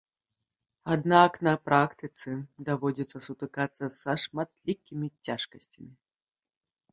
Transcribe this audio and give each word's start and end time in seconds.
Аднак 0.93 1.35
на 1.47 1.51
практыцы 1.67 2.31
даводзіцца 2.69 3.17
сутыкацца 3.27 3.85
са 3.99 4.17
шматлікімі 4.23 5.07
цяжкасцямі. 5.29 5.93